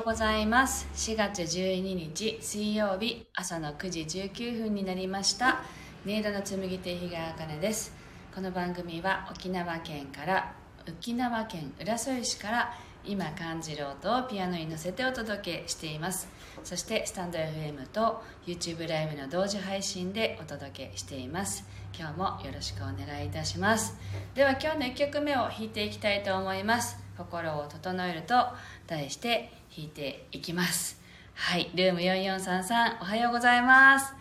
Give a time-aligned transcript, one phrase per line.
[0.00, 0.88] ようございます。
[0.94, 5.60] 4月12日水曜日朝の9時19分になりました。
[6.06, 7.92] 音色の紡手日川茜です。
[8.34, 10.54] この番組は沖縄県から
[10.88, 16.28] 沖縄県浦添市から今感じる音をピアノに乗せてお届けしています。
[16.64, 21.62] そしてスタンド FM と YouTube ライブの同時配信でお届けしています。
[21.94, 23.94] 今日もよろしくお願いいたします。
[24.34, 27.09] では今日の1曲目を弾いていきたいと思います。
[27.20, 28.46] 心を整えると
[28.86, 30.98] 題して弾いていきます。
[31.34, 34.14] はいルーム4433おはようございます。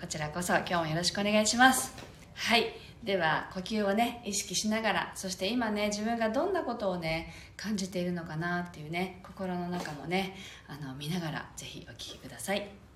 [0.00, 1.94] こちらこそ今日もよろしくお願いします。
[2.34, 2.66] はい
[3.04, 10.34] では呼吸をね意識しながらそして今ね自分がどんなことをね感じているのかなっていうね心の中もね
[10.66, 12.89] あの見ながらぜひお聴きください。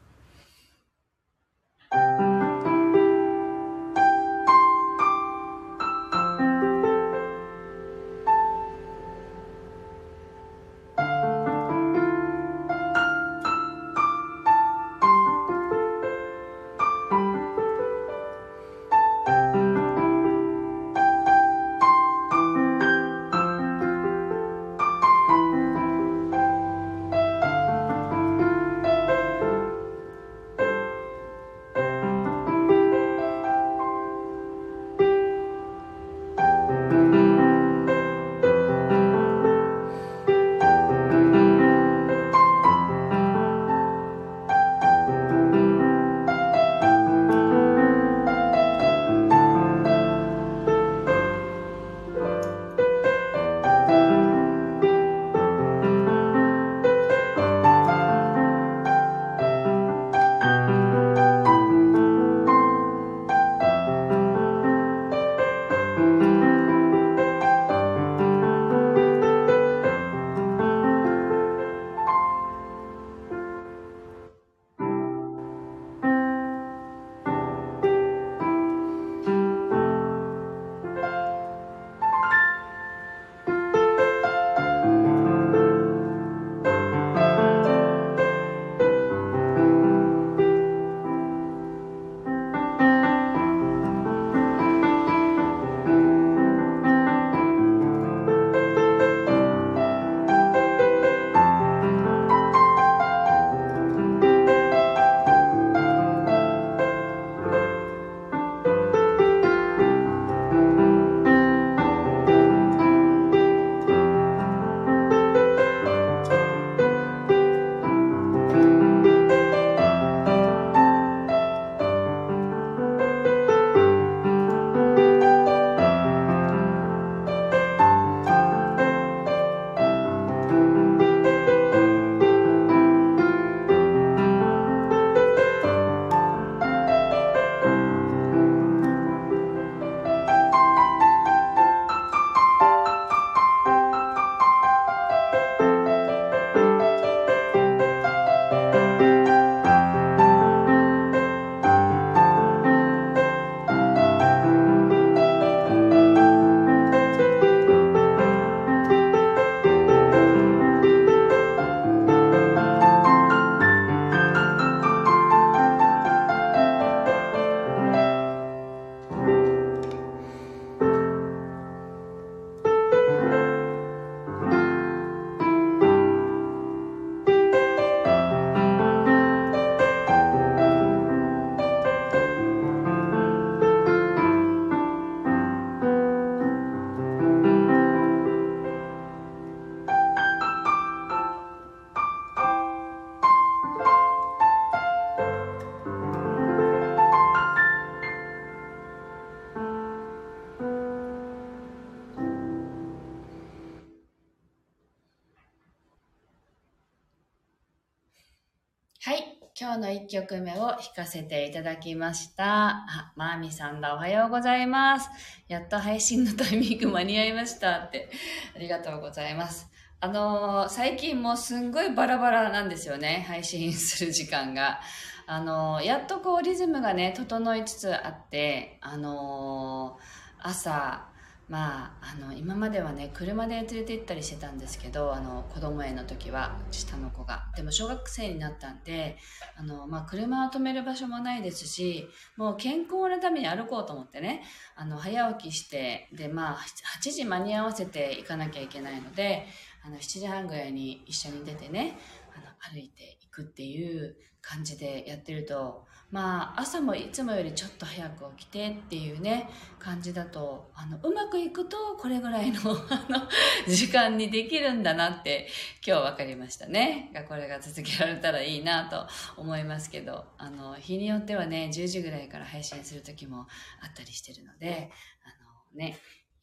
[209.57, 212.71] 今日の1曲目を弾かせていただきました。
[212.89, 213.95] あ、マーミさんだ。
[213.95, 215.09] おはようございます。
[215.47, 218.11] やっと配信のタイミング間に合いましたって。
[218.57, 219.71] ありがとうございます。
[220.01, 223.25] あのー最近もうすんごいバラバラなんですよね。
[223.29, 224.81] 配信する時間が。
[225.29, 231.07] あのーやっとこうリズムがね、整いつつあって、あのー朝、
[231.49, 237.45] まあ、あの今まではね車で連れて行ったりしてたんですけどあの子供園の時は下の子が。
[237.55, 239.19] でも小学生になったんで
[239.57, 244.43] あの、まあ、車を止める場所もないですしもう健康のために歩こうと思ってね
[244.75, 246.57] あの早起きしてで、まあ、
[247.01, 249.47] 8時間に合わせて行かなきゃいけないので
[249.85, 251.99] あの7時半ぐらいに一緒に出てね
[252.35, 259.49] あの歩いていくっていう感じでやってると、まあ、朝もいつもよりちょっと早く起きてっていうね、
[259.79, 263.29] 感じだと、あの、うまくいくと、これぐらいの、 あの、
[263.67, 265.49] 時間にできるんだなって、
[265.85, 267.11] 今日分かりましたね。
[267.27, 269.09] これが続けられたらいいなと
[269.41, 273.49] 思いますけど、あの、日によってはね、10時ぐらいから配信する時も
[273.81, 274.93] あったりしてるので、
[275.25, 275.99] あのね、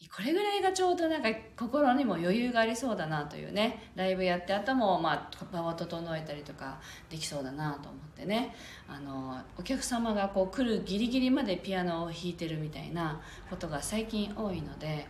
[0.09, 8.55] これぐらいがちょうどなんか心にも余裕がありそうだなというねライブやってあともまあ場を整えたりとかできそうだなと思ってね。
[8.87, 15.07] あのお客様がこう来るギリギリまでピアノを弾いてるみたいなことが最近多いので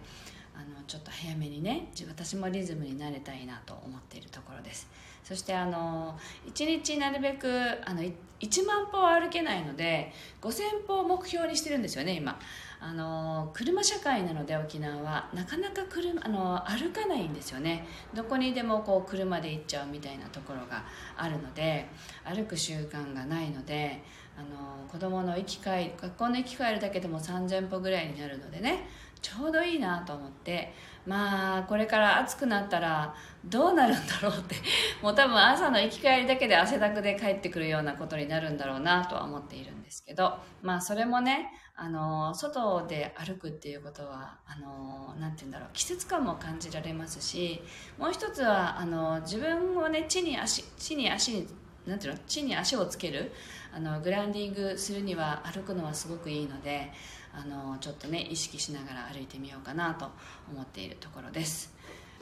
[0.61, 4.87] あのちょっと早めにね私もリズムになれたいなと思っているところです。
[5.23, 6.17] そしてあの
[6.53, 7.47] 1日なるべく
[7.85, 10.11] あの1万歩は歩けないので
[10.41, 12.39] 5000歩を目標にしてるんですよね今。
[12.83, 17.87] あの車社会なので沖縄はなかなか車あの歩かないんですよね。
[18.13, 20.83] どこにでもこう車で行っちゃうみたいなところが
[21.15, 21.87] あるので
[22.23, 24.01] 歩く習慣がないので
[24.37, 28.87] あの子供の行き帰り学校の行き帰るだけでも3000歩ぐらいになるのでね。
[29.21, 30.73] ちょうどいいなと思って
[31.05, 33.15] まあこれから暑くなったら
[33.45, 34.55] どうなるんだろうって
[35.01, 47.61] もう多分朝の行き帰りだけで汗だくで帰ってくるようなことになるんだろうなとは思っているんですけどまあそれもねあの外で歩くっていうことはあのなて言うんだろう季節感も感じられますし
[47.97, 51.47] もう一つはあの自分をね地に足地に足に
[51.85, 53.31] なんていうの地に足をつける
[53.73, 56.91] あのグランディングするには歩くのはすごくいいので
[57.33, 60.09] あのちょっとね意識しながら歩いてみようかなと
[60.51, 61.73] 思っているところです。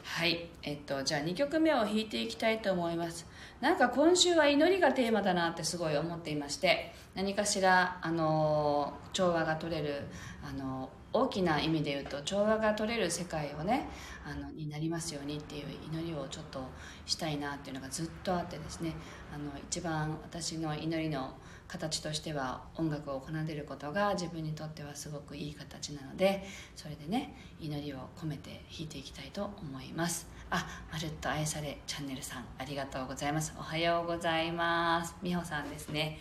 [0.03, 0.49] はい。
[0.63, 3.25] えっとじゃあ2曲目を弾いていきたいと思います。
[3.61, 10.03] なんか今週は祈りがテーマだなってすごい思っていまして何かしらあの調和が取れる
[10.43, 13.89] あの大きな意味で言うと調和が取れる世界をね
[14.25, 16.61] あのになりますようにっていう祈りをちょっと
[17.05, 18.93] したいなっていうのがずっとあってですね。
[19.33, 21.33] あの一番私の祈りの
[21.69, 26.43] 形としては音楽を奏でることが自分にとってはすごくいい形なので
[26.75, 30.27] それでね祈りを込めて弾いていきたいと思います。
[30.51, 33.53] あまるっと愛されチャンネルさんありがとうございます。
[33.57, 35.15] おはようございます。
[35.21, 36.17] 美穂さんですね。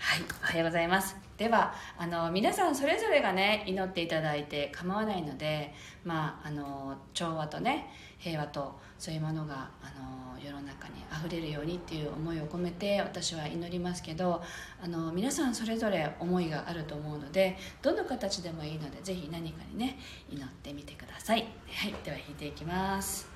[0.00, 1.14] はいおはようございます。
[1.36, 5.74] ではあの皆さんそれぞれがね祈っていただいて構わないので
[6.04, 7.86] まああの調和とね
[8.18, 9.92] 平和とそういうものがあ
[10.34, 14.42] の世の中にあふれるようにっていう思いを込めて私は祈りますけど
[14.82, 19.98] あの皆さんそれぞれ思いがあると思うのでどの形でもいいのでぜひ何かにね
[20.30, 21.46] 祈ってみてください。
[21.70, 23.29] はいでは弾いていきます。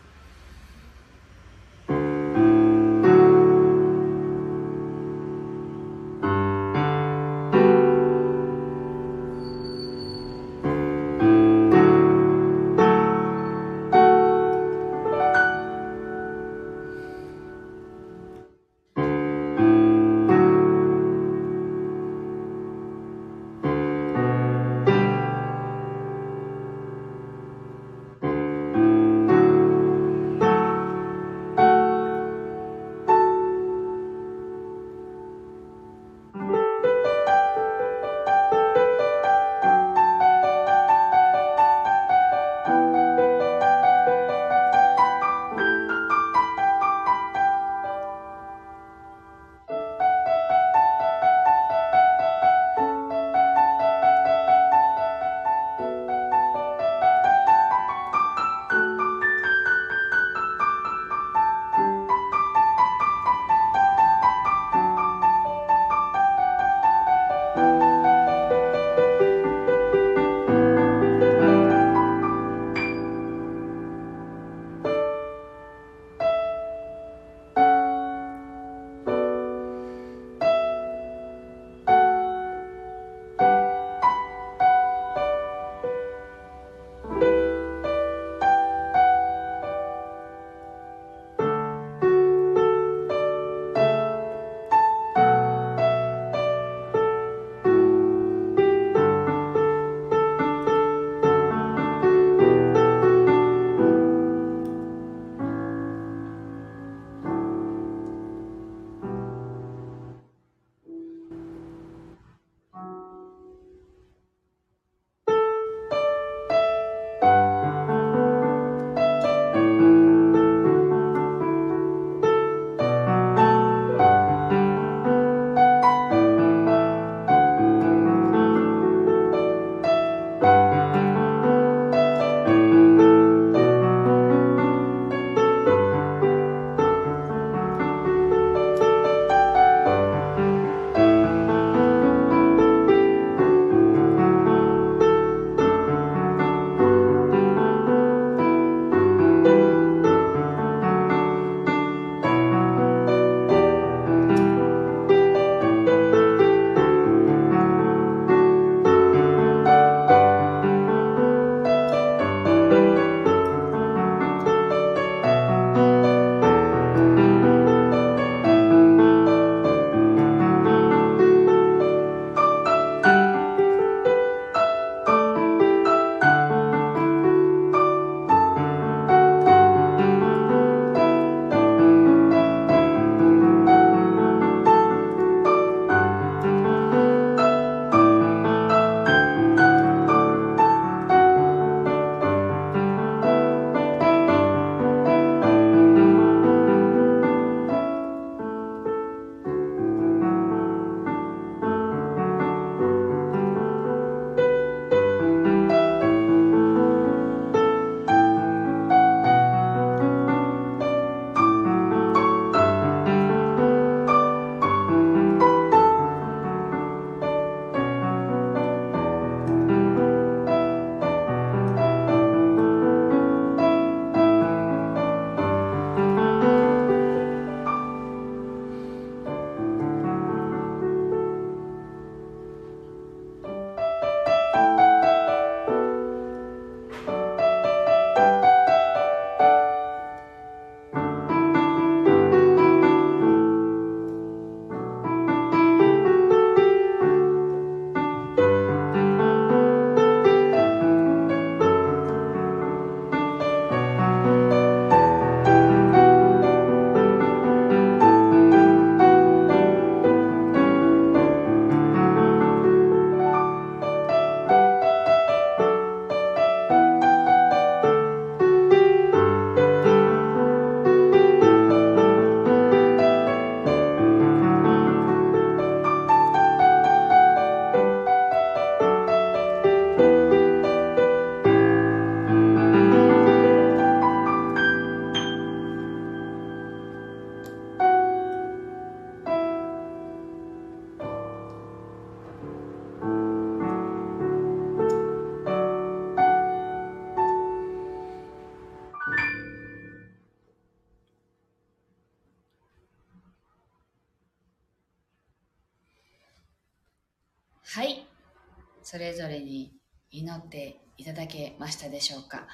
[308.95, 309.73] それぞれに
[310.13, 312.47] 祈っていただけましたでしょうか？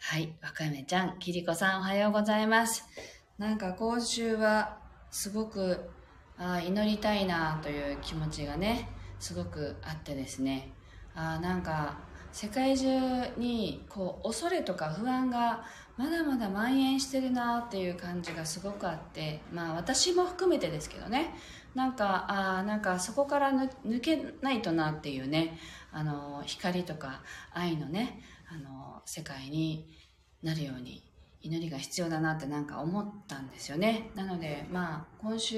[0.00, 2.82] はい、わかめちゃん、きりこさんおはようございます。
[3.38, 4.78] なんか今週は
[5.12, 5.88] すごく
[6.38, 8.88] あ祈りたいなという気持ちがね、
[9.20, 10.72] すごくあってですね、
[11.14, 12.00] あなんか
[12.32, 12.88] 世界中
[13.36, 21.34] にこう恐れとか不安がまだまだ蔓延してるなっていう感じがすごくあってまあ私も含めてですけどね。
[21.74, 25.58] なんかあなんかそこから抜けないとなっていうね。
[25.92, 27.22] あの光とか
[27.52, 28.20] 愛のね
[28.52, 29.86] あの世界に
[30.42, 31.02] なるように
[31.40, 34.10] 祈りが必要だなってなんか思ったんですよね。
[34.14, 35.56] なのでまあ今週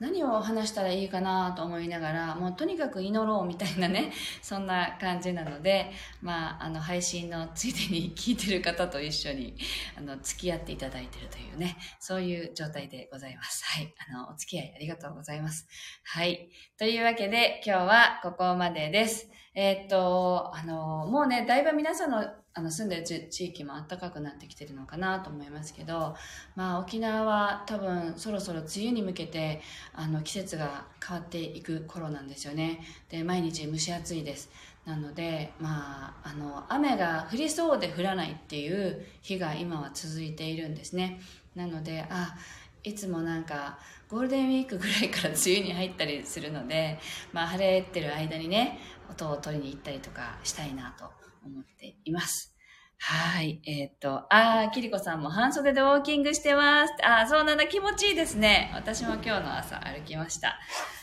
[0.00, 4.12] 何を話したらいいかなと思いながらもうとにかく祈ろうみたいなね
[4.42, 5.90] そんな感じなので
[6.22, 9.56] まああの配信のついでに聞いてる方と一緒に
[9.96, 13.64] あの付き合っていただいてるというねそういう状態でございます。
[13.64, 13.94] はい。
[14.08, 15.66] あのお付き合いありがとうございます。
[16.04, 16.48] はい。
[16.78, 19.28] というわけで今日はここまでです。
[19.54, 22.24] えー、っとあのもうねだいぶ皆さんの
[22.58, 26.16] あの住んでる地域も暖かくなってきてるのかなと思いますけど、
[26.56, 29.60] まあ、沖縄は多分そろそろ梅雨に向けて
[30.00, 32.80] あの季節が変わっていく頃なんですよね。
[33.08, 34.48] で毎日蒸し暑いです。
[34.86, 41.20] なので、まあ、あの雨が降りそうで降らないっていう日が今は続いているんですね。
[41.56, 42.36] なのであ
[42.84, 47.00] いつもなんかゴールデンウィークぐらいから梅雨に入ったりするので、
[47.32, 48.78] まあ、晴れてる間にね
[49.10, 51.10] 音を取りに行ったりとかしたいなと
[51.44, 52.57] 思っています。
[52.98, 53.60] はい。
[53.64, 56.94] えっ、と、ああ、キリコさんも半袖でウォーキングしてます。
[57.04, 58.70] ああ、そうなんだ、気持ちいいですね。
[58.74, 60.58] 私も今日の朝歩きました。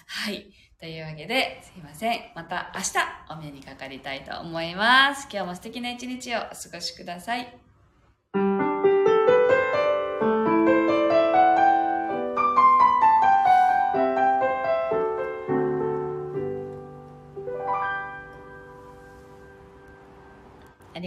[0.08, 0.52] はい。
[0.80, 2.20] というわけで、すいません。
[2.36, 5.28] また明日お目にかかりたいと思います。
[5.32, 7.65] 今日も素敵な一日をお過ごしください。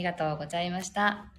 [0.08, 1.37] がとうございました。